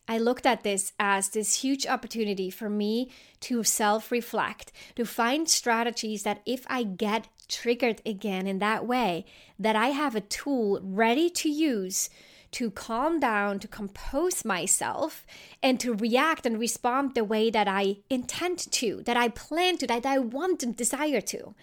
I 0.09 0.19
looked 0.19 0.47
at 0.47 0.63
this 0.63 0.93
as 0.99 1.31
this 1.31 1.63
huge 1.63 1.87
opportunity 1.87 2.51
for 2.51 2.69
me 2.69 3.11
to 3.41 3.65
self 3.65 4.11
reflect, 4.11 4.73
to 4.97 5.05
find 5.05 5.49
strategies 5.49 6.23
that 6.23 6.43
if 6.47 6.67
I 6.69 6.83
get 6.83 7.29
triggered 7.49 8.01
again 8.07 8.47
in 8.47 8.59
that 8.59 8.87
way, 8.87 9.25
that 9.59 9.77
I 9.77 9.89
have 9.89 10.15
a 10.15 10.21
tool 10.21 10.81
ready 10.83 11.29
to 11.31 11.49
use 11.49 12.09
to 12.53 12.71
calm 12.71 13.19
down, 13.19 13.59
to 13.59 13.67
compose 13.67 14.45
myself, 14.45 15.27
and 15.63 15.81
to 15.81 15.95
react 15.95 16.47
and 16.47 16.59
respond 16.59 17.15
the 17.15 17.25
way 17.25 17.51
that 17.51 17.67
I 17.67 17.97
intend 18.11 18.59
to, 18.73 19.03
that 19.05 19.17
I 19.17 19.29
plan 19.29 19.79
to, 19.79 19.87
that 19.87 20.05
I 20.05 20.19
want 20.19 20.63
and 20.63 20.77
desire 20.77 21.23
to. 21.23 21.55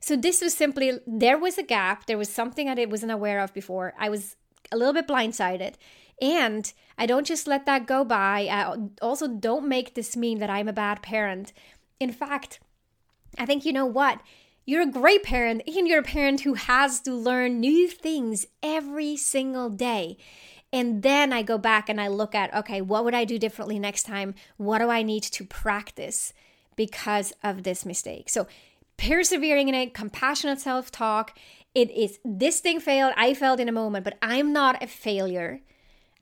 So 0.00 0.16
this 0.16 0.40
was 0.40 0.54
simply 0.54 1.00
there 1.06 1.38
was 1.38 1.58
a 1.58 1.62
gap, 1.62 2.06
there 2.06 2.18
was 2.18 2.28
something 2.28 2.66
that 2.66 2.78
I 2.78 2.84
wasn't 2.84 3.12
aware 3.12 3.40
of 3.40 3.52
before. 3.52 3.94
I 3.98 4.10
was 4.10 4.36
a 4.70 4.76
little 4.76 4.94
bit 4.94 5.08
blindsided. 5.08 5.74
And 6.20 6.72
I 6.96 7.06
don't 7.06 7.26
just 7.26 7.46
let 7.46 7.66
that 7.66 7.86
go 7.86 8.04
by. 8.04 8.48
I 8.50 8.76
also 9.00 9.28
don't 9.28 9.68
make 9.68 9.94
this 9.94 10.16
mean 10.16 10.38
that 10.40 10.50
I'm 10.50 10.68
a 10.68 10.72
bad 10.72 11.02
parent. 11.02 11.52
In 12.00 12.12
fact, 12.12 12.60
I 13.38 13.46
think 13.46 13.64
you 13.64 13.72
know 13.72 13.86
what? 13.86 14.20
You're 14.64 14.82
a 14.82 14.86
great 14.86 15.22
parent, 15.22 15.62
and 15.66 15.88
you're 15.88 16.00
a 16.00 16.02
parent 16.02 16.42
who 16.42 16.54
has 16.54 17.00
to 17.00 17.14
learn 17.14 17.60
new 17.60 17.88
things 17.88 18.46
every 18.62 19.16
single 19.16 19.70
day. 19.70 20.18
And 20.72 21.02
then 21.02 21.32
I 21.32 21.42
go 21.42 21.56
back 21.56 21.88
and 21.88 22.00
I 22.00 22.08
look 22.08 22.34
at, 22.34 22.54
okay, 22.54 22.82
what 22.82 23.04
would 23.04 23.14
I 23.14 23.24
do 23.24 23.38
differently 23.38 23.78
next 23.78 24.02
time? 24.02 24.34
What 24.58 24.78
do 24.80 24.90
I 24.90 25.02
need 25.02 25.22
to 25.22 25.44
practice 25.44 26.34
because 26.76 27.32
of 27.42 27.62
this 27.62 27.86
mistake? 27.86 28.28
So, 28.28 28.46
persevering 28.98 29.68
in 29.68 29.74
it, 29.74 29.94
compassionate 29.94 30.60
self 30.60 30.90
talk, 30.90 31.38
it 31.74 31.90
is 31.90 32.18
this 32.24 32.60
thing 32.60 32.80
failed, 32.80 33.14
I 33.16 33.34
failed 33.34 33.60
in 33.60 33.68
a 33.68 33.72
moment, 33.72 34.04
but 34.04 34.18
I'm 34.22 34.52
not 34.52 34.82
a 34.82 34.86
failure. 34.86 35.60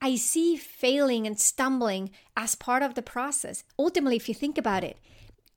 I 0.01 0.17
see 0.17 0.57
failing 0.57 1.27
and 1.27 1.39
stumbling 1.39 2.11
as 2.37 2.55
part 2.55 2.83
of 2.83 2.95
the 2.95 3.03
process. 3.03 3.65
Ultimately, 3.79 4.17
if 4.17 4.29
you 4.29 4.35
think 4.35 4.59
about 4.59 4.85
it, 4.85 4.99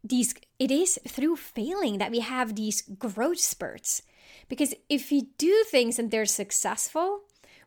these 0.04 0.34
it 0.60 0.72
is 0.72 0.98
through 1.08 1.36
failing 1.36 1.98
that 1.98 2.12
we 2.12 2.20
have 2.20 2.56
these 2.56 2.82
growth 2.82 3.40
spurts. 3.40 4.02
Because 4.48 4.74
if 4.90 5.12
we 5.12 5.30
do 5.38 5.64
things 5.68 6.00
and 6.00 6.10
they're 6.10 6.26
successful, 6.26 7.22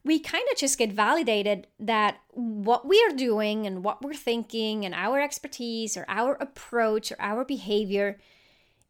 we 0.05 0.19
kind 0.19 0.45
of 0.51 0.59
just 0.59 0.79
get 0.79 0.93
validated 0.93 1.67
that 1.79 2.19
what 2.31 2.87
we 2.87 3.03
are 3.09 3.15
doing 3.15 3.67
and 3.67 3.85
what 3.85 4.03
we're 4.03 4.15
thinking 4.15 4.85
and 4.85 4.95
our 4.95 5.21
expertise 5.21 5.97
or 5.97 6.05
our 6.09 6.35
approach 6.41 7.13
or 7.13 7.17
our 7.21 7.45
behavior 7.45 8.19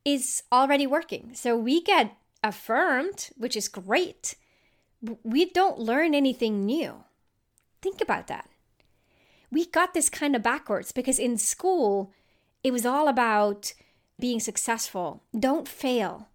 is 0.04 0.42
already 0.50 0.86
working. 0.86 1.32
So 1.34 1.56
we 1.56 1.82
get 1.82 2.16
affirmed, 2.42 3.30
which 3.37 3.56
is 3.56 3.68
great. 3.68 4.37
We 5.22 5.46
don't 5.46 5.78
learn 5.78 6.14
anything 6.14 6.64
new. 6.64 7.04
Think 7.80 8.00
about 8.00 8.28
that. 8.28 8.49
We 9.50 9.66
got 9.66 9.92
this 9.92 10.08
kind 10.08 10.34
of 10.34 10.42
backwards 10.42 10.92
because 10.92 11.18
in 11.18 11.37
school, 11.37 12.12
it 12.64 12.72
was 12.72 12.87
all 12.87 13.08
about 13.08 13.72
being 14.18 14.40
successful. 14.40 15.22
Don't 15.38 15.68
fail. 15.68 16.28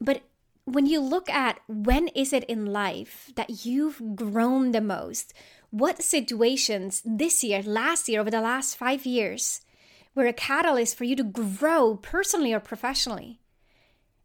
But 0.00 0.22
when 0.64 0.86
you 0.86 1.00
look 1.00 1.30
at 1.30 1.60
when 1.66 2.08
is 2.08 2.32
it 2.32 2.44
in 2.44 2.66
life 2.66 3.30
that 3.36 3.64
you've 3.64 4.16
grown 4.16 4.72
the 4.72 4.80
most, 4.80 5.32
what 5.70 6.02
situations 6.02 7.02
this 7.04 7.44
year, 7.44 7.62
last 7.62 8.08
year, 8.08 8.20
over 8.20 8.30
the 8.30 8.40
last 8.40 8.76
five 8.76 9.04
years 9.04 9.60
were 10.14 10.26
a 10.26 10.32
catalyst 10.32 10.96
for 10.96 11.04
you 11.04 11.14
to 11.16 11.24
grow 11.24 11.96
personally 11.96 12.52
or 12.52 12.60
professionally? 12.60 13.40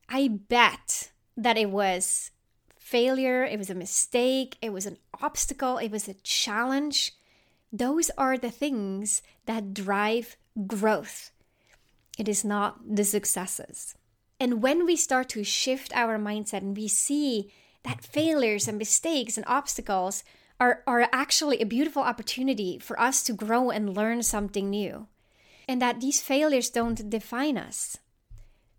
I 0.09 0.27
bet 0.27 1.11
that 1.35 1.57
it 1.57 1.69
was 1.69 2.31
failure, 2.77 3.43
it 3.43 3.57
was 3.57 3.69
a 3.69 3.75
mistake, 3.75 4.57
it 4.61 4.71
was 4.71 4.85
an 4.85 4.97
obstacle, 5.21 5.77
it 5.77 5.89
was 5.89 6.07
a 6.07 6.13
challenge. 6.15 7.13
Those 7.71 8.11
are 8.17 8.37
the 8.37 8.51
things 8.51 9.21
that 9.45 9.73
drive 9.73 10.37
growth. 10.67 11.31
It 12.17 12.27
is 12.27 12.45
not 12.45 12.95
the 12.95 13.03
successes. 13.03 13.95
And 14.39 14.61
when 14.61 14.85
we 14.85 14.95
start 14.95 15.29
to 15.29 15.43
shift 15.43 15.95
our 15.95 16.19
mindset 16.19 16.59
and 16.61 16.77
we 16.77 16.87
see 16.87 17.51
that 17.83 18.03
failures 18.03 18.67
and 18.67 18.77
mistakes 18.77 19.37
and 19.37 19.45
obstacles 19.47 20.23
are, 20.59 20.83
are 20.85 21.09
actually 21.11 21.59
a 21.59 21.65
beautiful 21.65 22.03
opportunity 22.03 22.77
for 22.77 22.99
us 22.99 23.23
to 23.23 23.33
grow 23.33 23.69
and 23.69 23.95
learn 23.95 24.21
something 24.23 24.69
new, 24.69 25.07
and 25.67 25.81
that 25.81 25.99
these 25.99 26.21
failures 26.21 26.69
don't 26.69 27.09
define 27.09 27.57
us, 27.57 27.97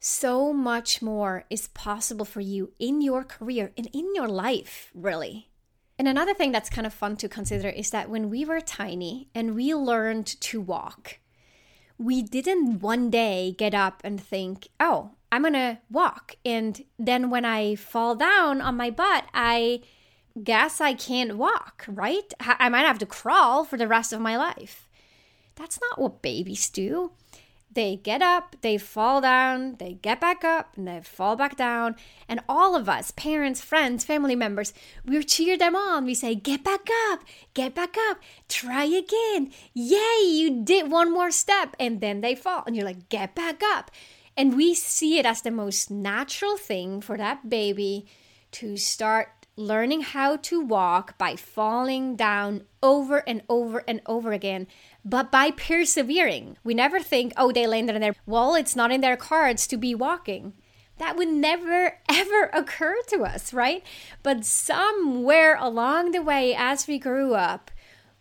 so 0.05 0.53
much 0.53 1.01
more 1.01 1.45
is 1.49 1.69
possible 1.69 2.27
for 2.27 2.43
you 2.43 2.73
in 2.79 3.01
your 3.01 3.25
career 3.25 3.73
and 3.75 3.89
in 3.95 4.15
your 4.15 4.29
life, 4.29 4.91
really. 4.95 5.49
And 5.99 6.07
another 6.07 6.35
thing 6.35 6.53
that's 6.53 6.69
kind 6.69 6.87
of 6.87 6.93
fun 6.93 7.17
to 7.17 7.29
consider 7.29 7.71
is 7.71 7.89
that 7.91 8.11
when 8.11 8.29
we 8.29 8.45
were 8.45 8.61
tiny 8.61 9.29
and 9.35 9.55
we 9.55 9.75
learned 9.75 10.27
to 10.43 10.61
walk, 10.61 11.21
we 11.97 12.21
didn't 12.21 12.81
one 12.81 13.09
day 13.09 13.55
get 13.57 13.73
up 13.73 14.03
and 14.05 14.21
think, 14.21 14.69
oh, 14.79 15.13
I'm 15.33 15.43
gonna 15.43 15.81
walk. 15.91 16.37
And 16.45 16.85
then 16.99 17.31
when 17.31 17.47
I 17.47 17.75
fall 17.75 18.15
down 18.15 18.61
on 18.61 18.77
my 18.77 18.91
butt, 18.91 19.25
I 19.33 19.81
guess 20.43 20.83
I 20.83 20.93
can't 20.93 21.39
walk, 21.39 21.87
right? 21.89 22.31
I 22.41 22.69
might 22.69 22.87
have 22.87 22.99
to 22.99 23.07
crawl 23.07 23.65
for 23.65 23.79
the 23.79 23.89
rest 23.89 24.13
of 24.13 24.21
my 24.21 24.37
life. 24.37 24.91
That's 25.55 25.81
not 25.81 25.99
what 25.99 26.21
babies 26.21 26.69
do. 26.69 27.13
They 27.75 27.97
get 27.97 28.23
up, 28.23 28.57
they 28.61 28.79
fall 28.79 29.21
down, 29.21 29.77
they 29.79 29.95
get 29.95 30.21
back 30.21 30.45
up, 30.45 30.77
and 30.77 30.87
they 30.87 31.01
fall 31.03 31.35
back 31.35 31.57
down. 31.57 31.97
And 32.29 32.41
all 32.49 32.77
of 32.77 32.89
us, 32.89 33.11
parents, 33.11 33.61
friends, 33.61 34.05
family 34.05 34.37
members, 34.37 34.73
we 35.05 35.23
cheer 35.25 35.59
them 35.59 35.75
on. 35.75 36.05
We 36.05 36.15
say, 36.15 36.37
Get 36.37 36.63
back 36.63 36.89
up, 37.11 37.25
get 37.53 37.75
back 37.75 37.97
up, 38.09 38.19
try 38.49 38.85
again. 38.85 39.53
Yay, 39.73 40.25
you 40.25 40.63
did 40.65 40.91
one 40.91 41.13
more 41.13 41.33
step. 41.33 41.75
And 41.81 42.01
then 42.01 42.21
they 42.21 42.35
fall. 42.35 42.63
And 42.67 42.77
you're 42.77 42.85
like, 42.85 43.09
Get 43.09 43.35
back 43.35 43.61
up. 43.63 43.91
And 44.37 44.57
we 44.57 44.75
see 44.75 45.19
it 45.19 45.27
as 45.27 45.43
the 45.43 45.51
most 45.51 45.91
natural 45.91 46.57
thing 46.57 47.01
for 47.01 47.17
that 47.17 47.49
baby 47.49 48.07
to 48.53 48.77
start 48.77 49.45
learning 49.57 50.01
how 50.01 50.37
to 50.37 50.61
walk 50.61 51.17
by 51.17 51.37
falling 51.37 52.17
down 52.17 52.65
over 52.83 53.19
and 53.29 53.43
over 53.49 53.85
and 53.87 54.01
over 54.07 54.33
again, 54.33 54.67
but 55.05 55.31
by 55.31 55.51
persevering. 55.51 56.57
We 56.65 56.75
never 56.75 57.01
think, 57.01 57.33
oh, 57.37 57.53
they 57.53 57.67
landed 57.67 57.97
in 57.97 58.03
there. 58.03 58.17
Well, 58.27 58.55
it's 58.55 58.77
not 58.77 58.93
in 58.93 59.01
their 59.01 59.17
cards 59.17 59.67
to 59.69 59.77
be 59.77 59.95
walking. 59.95 60.55
That 60.99 61.17
would 61.17 61.29
never, 61.29 61.99
ever 62.09 62.51
occur 62.53 62.97
to 63.09 63.25
us, 63.25 63.53
right? 63.53 63.85
But 64.23 64.45
somewhere 64.45 65.57
along 65.61 66.13
the 66.13 66.23
way, 66.23 66.55
as 66.55 66.87
we 66.87 66.99
grew 66.99 67.35
up, 67.35 67.71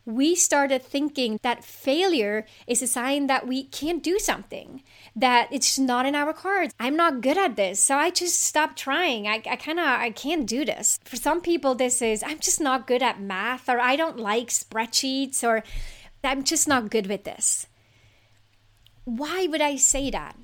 we 0.05 0.35
started 0.35 0.83
thinking 0.83 1.39
that 1.43 1.63
failure 1.63 2.45
is 2.67 2.81
a 2.81 2.87
sign 2.87 3.27
that 3.27 3.47
we 3.47 3.63
can't 3.63 4.03
do 4.03 4.19
something, 4.19 4.83
that 5.15 5.47
it's 5.49 5.79
not 5.79 6.05
in 6.05 6.13
our 6.13 6.33
cards. 6.33 6.73
I'm 6.77 6.97
not 6.97 7.21
good 7.21 7.37
at 7.37 7.55
this, 7.55 7.79
so 7.79 7.95
I 7.95 8.09
just 8.09 8.41
stopped 8.41 8.77
trying. 8.77 9.27
I, 9.27 9.41
I 9.49 9.55
kind 9.55 9.79
of 9.79 9.85
I 9.85 10.09
can't 10.09 10.45
do 10.45 10.65
this. 10.65 10.99
For 11.05 11.15
some 11.15 11.39
people, 11.39 11.73
this 11.73 12.01
is 12.01 12.21
I'm 12.21 12.39
just 12.39 12.59
not 12.59 12.85
good 12.85 13.01
at 13.01 13.21
math, 13.21 13.69
or 13.69 13.79
I 13.79 13.95
don't 13.95 14.19
like 14.19 14.49
spreadsheets, 14.49 15.41
or 15.41 15.63
I'm 16.23 16.43
just 16.43 16.67
not 16.67 16.89
good 16.89 17.07
with 17.07 17.23
this. 17.23 17.67
Why 19.05 19.47
would 19.47 19.61
I 19.61 19.75
say 19.75 20.09
that? 20.11 20.35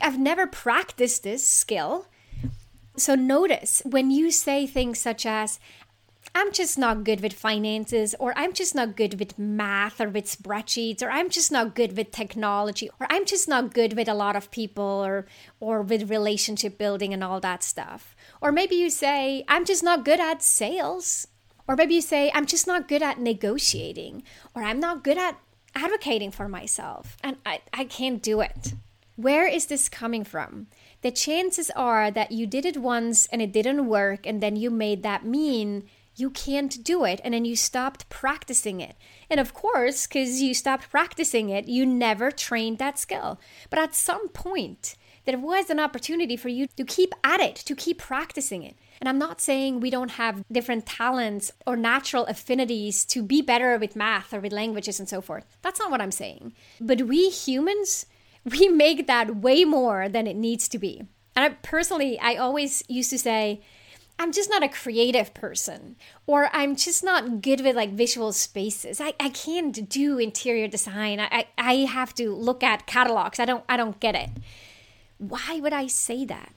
I've 0.00 0.18
never 0.18 0.46
practiced 0.46 1.22
this 1.22 1.46
skill. 1.46 2.06
So 2.96 3.14
notice 3.14 3.82
when 3.84 4.10
you 4.10 4.30
say 4.30 4.66
things 4.66 4.98
such 4.98 5.26
as, 5.26 5.58
I'm 6.34 6.52
just 6.52 6.78
not 6.78 7.04
good 7.04 7.20
with 7.20 7.34
finances, 7.34 8.14
or 8.18 8.32
I'm 8.36 8.54
just 8.54 8.74
not 8.74 8.96
good 8.96 9.18
with 9.18 9.38
math 9.38 10.00
or 10.00 10.08
with 10.08 10.24
spreadsheets, 10.24 11.02
or 11.02 11.10
I'm 11.10 11.28
just 11.28 11.52
not 11.52 11.74
good 11.74 11.94
with 11.96 12.10
technology, 12.10 12.88
or 12.98 13.06
I'm 13.10 13.26
just 13.26 13.48
not 13.48 13.74
good 13.74 13.94
with 13.94 14.08
a 14.08 14.14
lot 14.14 14.36
of 14.36 14.50
people 14.50 14.84
or 14.84 15.26
or 15.60 15.82
with 15.82 16.08
relationship 16.08 16.78
building 16.78 17.12
and 17.12 17.22
all 17.22 17.40
that 17.40 17.62
stuff. 17.62 18.16
Or 18.40 18.50
maybe 18.50 18.76
you 18.76 18.88
say, 18.88 19.44
I'm 19.46 19.66
just 19.66 19.82
not 19.82 20.04
good 20.04 20.20
at 20.20 20.42
sales. 20.42 21.26
Or 21.68 21.76
maybe 21.76 21.94
you 21.94 22.00
say, 22.00 22.30
I'm 22.34 22.46
just 22.46 22.66
not 22.66 22.88
good 22.88 23.02
at 23.02 23.20
negotiating, 23.20 24.22
or 24.54 24.62
I'm 24.62 24.80
not 24.80 25.04
good 25.04 25.18
at 25.18 25.38
advocating 25.74 26.30
for 26.30 26.48
myself, 26.48 27.16
and 27.22 27.36
I, 27.46 27.60
I 27.72 27.84
can't 27.84 28.22
do 28.22 28.40
it. 28.40 28.74
Where 29.16 29.46
is 29.46 29.66
this 29.66 29.88
coming 29.88 30.24
from? 30.24 30.66
The 31.02 31.10
chances 31.10 31.70
are 31.70 32.10
that 32.10 32.32
you 32.32 32.46
did 32.46 32.64
it 32.64 32.76
once 32.76 33.26
and 33.26 33.40
it 33.40 33.52
didn't 33.52 33.86
work, 33.86 34.26
and 34.26 34.42
then 34.42 34.56
you 34.56 34.70
made 34.70 35.02
that 35.02 35.24
mean 35.24 35.84
you 36.14 36.30
can't 36.30 36.84
do 36.84 37.04
it 37.04 37.20
and 37.24 37.32
then 37.32 37.44
you 37.44 37.56
stopped 37.56 38.08
practicing 38.10 38.80
it. 38.80 38.96
And 39.30 39.40
of 39.40 39.54
course, 39.54 40.06
because 40.06 40.42
you 40.42 40.54
stopped 40.54 40.90
practicing 40.90 41.48
it, 41.48 41.68
you 41.68 41.86
never 41.86 42.30
trained 42.30 42.78
that 42.78 42.98
skill. 42.98 43.40
But 43.70 43.78
at 43.78 43.94
some 43.94 44.28
point, 44.28 44.96
there 45.24 45.38
was 45.38 45.70
an 45.70 45.80
opportunity 45.80 46.36
for 46.36 46.48
you 46.48 46.66
to 46.76 46.84
keep 46.84 47.14
at 47.24 47.40
it, 47.40 47.56
to 47.56 47.74
keep 47.74 47.98
practicing 47.98 48.62
it. 48.62 48.76
And 49.02 49.08
I'm 49.08 49.18
not 49.18 49.40
saying 49.40 49.80
we 49.80 49.90
don't 49.90 50.12
have 50.12 50.44
different 50.52 50.86
talents 50.86 51.50
or 51.66 51.74
natural 51.74 52.24
affinities 52.26 53.04
to 53.06 53.20
be 53.20 53.42
better 53.42 53.76
with 53.76 53.96
math 53.96 54.32
or 54.32 54.38
with 54.38 54.52
languages 54.52 55.00
and 55.00 55.08
so 55.08 55.20
forth. 55.20 55.44
That's 55.60 55.80
not 55.80 55.90
what 55.90 56.00
I'm 56.00 56.12
saying. 56.12 56.52
But 56.80 57.02
we 57.02 57.28
humans, 57.28 58.06
we 58.44 58.68
make 58.68 59.08
that 59.08 59.38
way 59.38 59.64
more 59.64 60.08
than 60.08 60.28
it 60.28 60.36
needs 60.36 60.68
to 60.68 60.78
be. 60.78 61.02
And 61.34 61.44
I, 61.44 61.48
personally, 61.62 62.16
I 62.20 62.36
always 62.36 62.84
used 62.86 63.10
to 63.10 63.18
say, 63.18 63.60
I'm 64.20 64.30
just 64.30 64.48
not 64.48 64.62
a 64.62 64.68
creative 64.68 65.34
person, 65.34 65.96
or 66.28 66.48
I'm 66.52 66.76
just 66.76 67.02
not 67.02 67.42
good 67.42 67.60
with 67.60 67.74
like 67.74 67.90
visual 67.90 68.32
spaces. 68.32 69.00
I, 69.00 69.14
I 69.18 69.30
can't 69.30 69.88
do 69.88 70.18
interior 70.18 70.68
design. 70.68 71.18
I, 71.18 71.46
I 71.58 71.74
have 71.90 72.14
to 72.14 72.32
look 72.32 72.62
at 72.62 72.86
catalogs. 72.86 73.40
I 73.40 73.46
don't 73.46 73.64
I 73.68 73.76
don't 73.76 73.98
get 73.98 74.14
it. 74.14 74.30
Why 75.18 75.58
would 75.60 75.72
I 75.72 75.88
say 75.88 76.24
that? 76.26 76.52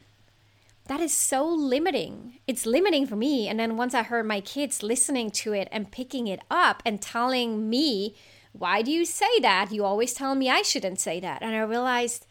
That 0.87 0.99
is 0.99 1.13
so 1.13 1.47
limiting. 1.47 2.39
It's 2.45 2.65
limiting 2.65 3.07
for 3.07 3.15
me. 3.15 3.47
And 3.47 3.59
then 3.59 3.75
once 3.75 3.95
I 3.95 4.03
heard 4.03 4.27
my 4.27 4.39
kids 4.39 4.83
listening 4.83 5.31
to 5.31 5.53
it 5.53 5.67
and 5.71 5.91
picking 5.91 6.27
it 6.27 6.41
up 6.51 6.83
and 6.85 7.01
telling 7.01 7.69
me, 7.69 8.15
why 8.51 8.83
do 8.83 8.91
you 8.91 9.03
say 9.03 9.39
that? 9.41 9.71
You 9.71 9.83
always 9.83 10.13
tell 10.13 10.35
me 10.35 10.49
I 10.49 10.61
shouldn't 10.61 10.99
say 10.99 11.19
that. 11.19 11.41
And 11.41 11.55
I 11.55 11.61
realized, 11.61 12.27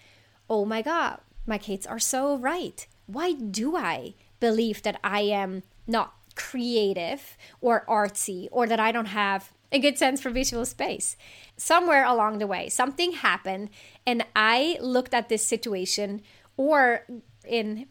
oh 0.48 0.64
my 0.64 0.82
God, 0.82 1.18
my 1.46 1.58
kids 1.58 1.86
are 1.86 1.98
so 1.98 2.36
right. 2.36 2.86
Why 3.06 3.32
do 3.32 3.76
I 3.76 4.14
believe 4.38 4.82
that 4.82 5.00
I 5.02 5.22
am 5.22 5.64
not 5.86 6.14
creative 6.36 7.36
or 7.60 7.84
artsy 7.88 8.48
or 8.52 8.66
that 8.66 8.80
I 8.80 8.92
don't 8.92 9.06
have 9.06 9.52
a 9.72 9.80
good 9.80 9.98
sense 9.98 10.20
for 10.20 10.30
visual 10.30 10.64
space? 10.64 11.16
Somewhere 11.56 12.04
along 12.04 12.38
the 12.38 12.46
way, 12.46 12.68
something 12.68 13.12
happened 13.12 13.70
and 14.06 14.24
I 14.36 14.78
looked 14.80 15.12
at 15.12 15.28
this 15.28 15.44
situation 15.44 16.22
or 16.56 17.04
in 17.46 17.86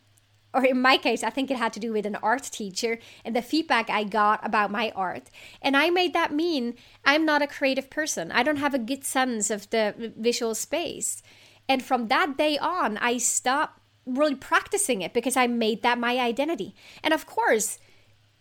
or 0.53 0.63
in 0.65 0.81
my 0.81 0.97
case, 0.97 1.23
I 1.23 1.29
think 1.29 1.49
it 1.49 1.57
had 1.57 1.73
to 1.73 1.79
do 1.79 1.91
with 1.91 2.05
an 2.05 2.15
art 2.17 2.43
teacher 2.43 2.99
and 3.25 3.35
the 3.35 3.41
feedback 3.41 3.89
I 3.89 4.03
got 4.03 4.45
about 4.45 4.71
my 4.71 4.91
art. 4.95 5.29
And 5.61 5.75
I 5.75 5.89
made 5.89 6.13
that 6.13 6.33
mean 6.33 6.75
I'm 7.03 7.25
not 7.25 7.41
a 7.41 7.47
creative 7.47 7.89
person. 7.89 8.31
I 8.31 8.43
don't 8.43 8.57
have 8.57 8.73
a 8.73 8.79
good 8.79 9.03
sense 9.03 9.49
of 9.49 9.69
the 9.71 10.13
visual 10.17 10.53
space. 10.53 11.23
And 11.67 11.81
from 11.81 12.07
that 12.07 12.37
day 12.37 12.57
on, 12.57 12.97
I 12.97 13.17
stopped 13.17 13.79
really 14.05 14.35
practicing 14.35 15.01
it 15.01 15.13
because 15.13 15.37
I 15.37 15.47
made 15.47 15.81
that 15.81 15.97
my 15.97 16.19
identity. 16.19 16.75
And 17.03 17.13
of 17.13 17.25
course, 17.25 17.79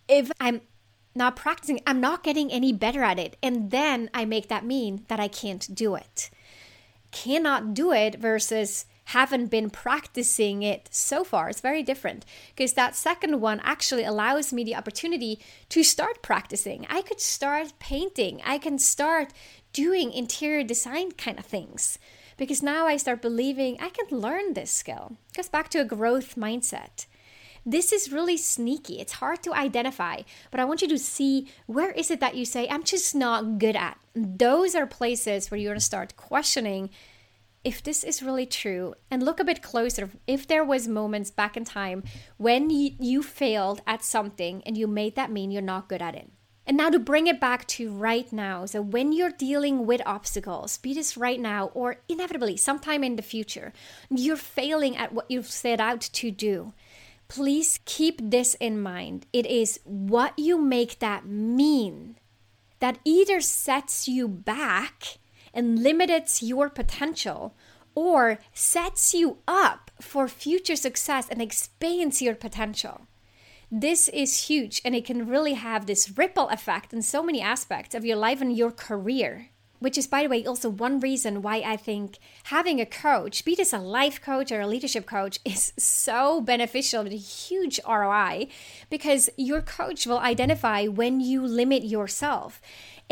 if 0.09 0.31
I'm 0.41 0.61
not 1.15 1.37
practicing, 1.37 1.81
I'm 1.87 2.01
not 2.01 2.25
getting 2.25 2.53
any 2.53 2.73
better 2.73 3.03
at 3.03 3.19
it. 3.19 3.37
And 3.43 3.71
then 3.71 4.11
I 4.13 4.25
make 4.25 4.49
that 4.49 4.65
mean 4.65 5.05
that 5.09 5.21
I 5.21 5.29
can't 5.29 5.75
do 5.75 5.95
it. 5.95 6.31
Cannot 7.11 7.75
do 7.75 7.93
it 7.93 8.17
versus 8.17 8.87
haven't 9.07 9.47
been 9.47 9.71
practicing 9.71 10.63
it 10.63 10.89
so 10.91 11.25
far. 11.25 11.49
It's 11.49 11.61
very 11.61 11.83
different 11.83 12.25
because 12.55 12.75
that 12.75 12.97
second 12.97 13.41
one 13.41 13.61
actually 13.65 14.05
allows 14.05 14.53
me 14.53 14.65
the 14.65 14.77
opportunity 14.77 15.41
to 15.71 15.83
start 15.83 16.23
practicing. 16.23 16.87
I 16.89 17.03
could 17.03 17.21
start 17.21 17.73
painting, 17.79 18.41
I 18.45 18.59
can 18.59 18.79
start 18.79 19.33
doing 19.73 20.13
interior 20.13 20.63
design 20.63 21.13
kind 21.13 21.39
of 21.39 21.47
things 21.47 21.99
because 22.37 22.63
now 22.63 22.87
I 22.87 22.97
start 22.97 23.23
believing 23.23 23.77
I 23.81 23.89
can 23.89 24.19
learn 24.19 24.55
this 24.55 24.71
skill. 24.71 25.17
It 25.31 25.37
goes 25.37 25.49
back 25.49 25.69
to 25.71 25.81
a 25.81 25.85
growth 25.85 26.37
mindset. 26.37 27.07
This 27.65 27.93
is 27.93 28.11
really 28.11 28.37
sneaky. 28.37 28.99
It's 29.01 29.13
hard 29.15 29.43
to 29.45 29.55
identify, 29.55 30.23
but 30.51 30.59
I 30.59 30.65
want 30.65 30.83
you 30.83 30.89
to 30.89 30.99
see 30.99 31.49
where 31.67 31.93
is 31.93 32.11
it 32.11 32.19
that 32.19 32.35
you 32.35 32.45
say, 32.45 32.69
I'm 32.69 32.83
just 32.83 33.15
not 33.15 33.59
good 33.59 33.77
at. 33.77 33.99
Those 34.15 34.75
are 34.75 34.87
places 34.87 35.51
where 35.51 35.59
you're 35.59 35.71
going 35.71 35.79
to 35.79 35.85
start 35.85 36.17
questioning 36.17 36.91
if 37.65 37.83
this 37.83 38.03
is 38.05 38.23
really 38.23 38.47
true 38.47 38.95
and 39.11 39.23
look 39.23 39.41
a 39.41 39.45
bit 39.45 39.63
closer 39.63 40.11
if 40.27 40.47
there 40.47 40.65
was 40.65 40.89
moments 40.89 41.31
back 41.31 41.57
in 41.57 41.65
time 41.65 42.03
when 42.37 42.71
you, 42.71 43.23
failed 43.23 43.81
at 43.87 44.05
something 44.05 44.63
and 44.65 44.77
you 44.77 44.87
made 44.87 45.15
that 45.17 45.31
mean 45.31 45.51
you're 45.51 45.63
not 45.63 45.89
good 45.89 46.03
at 46.03 46.15
it 46.15 46.31
and 46.67 46.77
now 46.77 46.91
to 46.91 46.99
bring 46.99 47.27
it 47.27 47.41
back 47.41 47.67
to 47.67 47.91
right 47.91 48.33
now. 48.33 48.67
So 48.67 48.81
when 48.81 49.13
you're 49.13 49.31
dealing 49.31 49.85
with 49.85 50.01
obstacles, 50.07 50.79
be 50.79 50.95
this 50.95 51.17
right 51.17 51.41
now 51.41 51.67
or 51.75 51.97
inevitably 52.09 52.57
sometime 52.57 53.03
in 53.03 53.17
the 53.17 53.23
future, 53.23 53.73
you're 54.11 54.37
failing 54.37 54.97
at 54.97 55.13
what 55.13 55.31
you've 55.31 55.51
set 55.51 55.81
out 55.81 56.01
to 56.01 56.31
do. 56.31 56.73
Please 57.27 57.81
keep 57.85 58.21
this 58.23 58.55
in 58.55 58.81
mind. 58.81 59.27
It 59.33 59.47
is 59.47 59.81
what 59.85 60.39
you 60.39 60.61
make 60.61 61.01
that 61.01 61.27
mean 61.27 62.17
that 62.79 62.99
either 63.05 63.41
sets 63.41 64.07
you 64.07 64.29
back 64.29 65.19
and 65.55 65.83
limits 65.83 66.43
your 66.43 66.69
potential 66.69 67.55
or 67.95 68.39
sets 68.53 69.15
you 69.15 69.39
up 69.47 69.91
for 70.01 70.29
future 70.29 70.77
success 70.77 71.29
and 71.29 71.41
expands 71.43 72.23
your 72.23 72.35
potential. 72.35 73.03
This 73.71 74.09
is 74.09 74.49
huge 74.49 74.83
and 74.85 74.95
it 74.95 75.05
can 75.05 75.27
really 75.27 75.55
have 75.55 75.87
this 75.87 76.19
ripple 76.19 76.49
effect 76.49 76.93
in 76.93 77.01
so 77.03 77.23
many 77.23 77.41
aspects 77.41 77.95
of 77.95 78.05
your 78.05 78.17
life 78.17 78.41
and 78.41 78.55
your 78.55 78.71
career. 78.71 79.49
Which 79.79 79.99
is, 79.99 80.07
by 80.07 80.23
the 80.23 80.29
way, 80.29 80.47
also 80.47 80.71
one 80.71 81.01
reason 81.01 81.43
why 81.43 81.57
I 81.57 81.75
think 81.77 82.19
having 82.45 82.81
a 82.81 82.87
coach, 82.87 83.45
be 83.45 83.57
this 83.57 83.73
a 83.73 83.79
life 83.79 84.21
coach 84.21 84.53
or 84.53 84.61
a 84.61 84.67
leadership 84.67 85.07
coach, 85.07 85.41
is 85.45 85.73
so 85.77 86.41
beneficial 86.41 87.03
with 87.03 87.13
a 87.13 87.17
huge 87.17 87.81
ROI 87.89 88.47
because 88.91 89.29
your 89.37 89.61
coach 89.61 90.07
will 90.07 90.21
identify 90.21 90.87
when 90.87 91.21
you 91.21 91.45
limit 91.45 91.83
yourself 91.83 92.61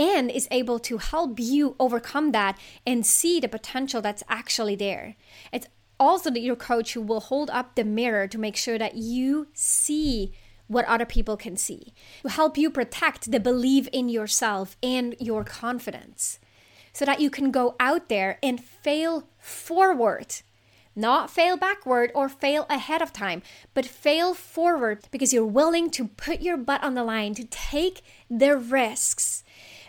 and 0.00 0.30
is 0.30 0.48
able 0.50 0.78
to 0.78 0.96
help 0.96 1.38
you 1.38 1.76
overcome 1.78 2.32
that 2.32 2.58
and 2.86 3.04
see 3.04 3.38
the 3.38 3.48
potential 3.48 4.00
that's 4.00 4.22
actually 4.30 4.74
there. 4.74 5.14
It's 5.52 5.66
also 5.98 6.30
your 6.30 6.56
coach 6.56 6.94
who 6.94 7.02
will 7.02 7.20
hold 7.20 7.50
up 7.50 7.74
the 7.74 7.84
mirror 7.84 8.26
to 8.26 8.38
make 8.38 8.56
sure 8.56 8.78
that 8.78 8.94
you 8.94 9.48
see 9.52 10.32
what 10.68 10.86
other 10.86 11.04
people 11.04 11.36
can 11.36 11.54
see, 11.54 11.92
to 12.22 12.30
help 12.30 12.56
you 12.56 12.70
protect 12.70 13.30
the 13.30 13.40
belief 13.40 13.88
in 13.88 14.08
yourself 14.08 14.78
and 14.82 15.14
your 15.20 15.44
confidence 15.44 16.38
so 16.94 17.04
that 17.04 17.20
you 17.20 17.28
can 17.28 17.50
go 17.50 17.76
out 17.78 18.08
there 18.08 18.38
and 18.42 18.64
fail 18.64 19.28
forward. 19.38 20.36
Not 20.96 21.30
fail 21.30 21.56
backward 21.56 22.10
or 22.14 22.28
fail 22.28 22.66
ahead 22.70 23.02
of 23.02 23.12
time, 23.12 23.42
but 23.74 23.84
fail 23.84 24.32
forward 24.32 25.04
because 25.10 25.32
you're 25.32 25.44
willing 25.44 25.90
to 25.90 26.08
put 26.08 26.40
your 26.40 26.56
butt 26.56 26.82
on 26.82 26.94
the 26.94 27.04
line 27.04 27.34
to 27.34 27.44
take 27.44 28.02
the 28.30 28.56
risks 28.56 29.44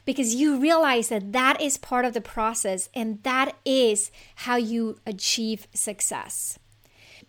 because 0.06 0.36
you 0.36 0.60
realize 0.60 1.10
that 1.10 1.32
that 1.32 1.62
is 1.62 1.78
part 1.78 2.06
of 2.06 2.14
the 2.14 2.22
process 2.22 2.90
and 2.94 3.22
that 3.24 3.56
is 3.66 4.12
how 4.36 4.56
you 4.56 5.00
achieve 5.06 5.68
success. 5.74 6.58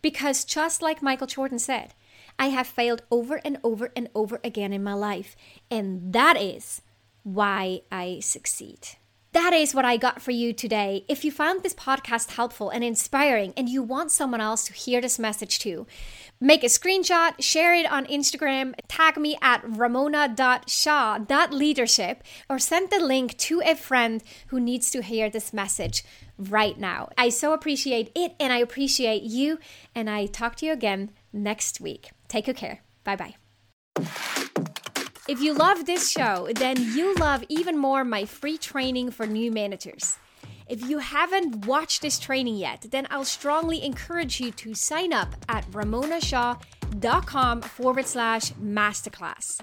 Because 0.01 0.45
just 0.45 0.83
like 0.83 1.03
Michael 1.03 1.27
Jordan 1.27 1.59
said, 1.59 1.95
I 2.39 2.47
have 2.47 2.67
failed 2.67 3.03
over 3.11 3.41
and 3.45 3.59
over 3.63 3.93
and 3.95 4.09
over 4.15 4.41
again 4.43 4.73
in 4.73 4.83
my 4.83 4.95
life. 4.95 5.37
And 5.71 6.13
that 6.13 6.41
is 6.41 6.83
why 7.23 7.83
I 7.91 8.21
succeed. 8.21 8.97
That 9.33 9.53
is 9.55 9.75
what 9.75 9.87
I 9.87 9.97
got 9.97 10.21
for 10.21 10.31
you 10.31 10.53
today. 10.53 11.07
If 11.09 11.25
you 11.25 11.33
found 11.33 11.63
this 11.63 11.75
podcast 11.75 12.33
helpful 12.33 12.69
and 12.69 12.85
inspiring 12.85 13.55
and 13.57 13.67
you 13.67 13.83
want 13.83 14.11
someone 14.11 14.43
else 14.43 14.65
to 14.65 14.75
hear 14.75 15.01
this 15.01 15.19
message 15.19 15.59
too, 15.59 15.87
make 16.39 16.63
a 16.63 16.67
screenshot, 16.67 17.41
share 17.41 17.75
it 17.75 17.91
on 17.91 18.05
Instagram, 18.07 18.75
tag 18.89 19.17
me 19.17 19.39
at 19.41 19.63
ramona.shaw.leadership, 19.65 22.23
or 22.51 22.59
send 22.59 22.91
the 22.91 23.01
link 23.01 23.39
to 23.39 23.63
a 23.63 23.75
friend 23.75 24.23
who 24.49 24.61
needs 24.61 24.91
to 24.91 25.01
hear 25.01 25.31
this 25.31 25.55
message 25.55 26.05
right 26.37 26.79
now. 26.79 27.09
I 27.17 27.31
so 27.31 27.55
appreciate 27.55 28.13
it 28.15 28.35
and 28.39 28.53
I 28.53 28.59
appreciate 28.59 29.23
you. 29.23 29.59
And 29.95 30.11
I 30.11 30.27
talk 30.27 30.57
to 30.57 30.67
you 30.67 30.73
again 30.73 31.11
next 31.33 31.81
week. 31.81 32.11
Take 32.29 32.45
good 32.45 32.57
care. 32.57 32.83
Bye 33.03 33.17
bye. 33.17 33.37
If 35.33 35.41
you 35.41 35.55
love 35.55 35.87
this 35.87 36.11
show, 36.11 36.51
then 36.55 36.77
you 36.95 37.15
love 37.15 37.43
even 37.49 37.79
more 37.79 38.05
my 38.05 38.27
free 38.27 38.59
training 38.59 39.13
for 39.13 39.27
new 39.27 39.51
managers. 39.51 40.19
If 40.69 40.87
you 40.87 40.99
haven't 40.99 41.65
watched 41.65 42.03
this 42.03 42.19
training 42.19 42.57
yet, 42.57 42.89
then 42.91 43.07
I'll 43.09 43.25
strongly 43.25 43.83
encourage 43.83 44.41
you 44.41 44.51
to 44.51 44.75
sign 44.75 45.15
up 45.15 45.35
at 45.49 45.65
ramonashaw.com 45.71 47.63
forward 47.63 48.07
slash 48.07 48.53
masterclass. 48.53 49.59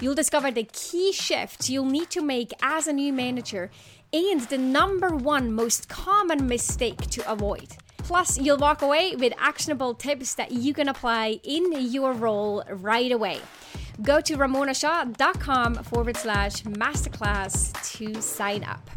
You'll 0.00 0.14
discover 0.14 0.50
the 0.50 0.66
key 0.72 1.12
shifts 1.12 1.68
you'll 1.68 1.84
need 1.84 2.08
to 2.08 2.22
make 2.22 2.54
as 2.62 2.86
a 2.86 2.92
new 2.94 3.12
manager 3.12 3.70
and 4.14 4.40
the 4.40 4.56
number 4.56 5.14
one 5.14 5.52
most 5.52 5.90
common 5.90 6.46
mistake 6.46 7.10
to 7.10 7.30
avoid. 7.30 7.76
Plus, 7.98 8.38
you'll 8.38 8.56
walk 8.56 8.80
away 8.80 9.14
with 9.16 9.34
actionable 9.36 9.92
tips 9.92 10.34
that 10.36 10.52
you 10.52 10.72
can 10.72 10.88
apply 10.88 11.38
in 11.44 11.70
your 11.92 12.14
role 12.14 12.64
right 12.70 13.12
away. 13.12 13.42
Go 14.00 14.20
to 14.20 14.36
ramonashaw.com 14.36 15.74
forward 15.84 16.16
slash 16.16 16.62
masterclass 16.62 17.72
to 17.98 18.22
sign 18.22 18.64
up. 18.64 18.88